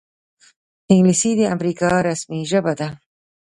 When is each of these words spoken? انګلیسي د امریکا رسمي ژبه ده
انګلیسي 0.91 1.31
د 1.39 1.41
امریکا 1.55 1.91
رسمي 2.07 2.41
ژبه 2.51 2.73
ده 2.79 2.87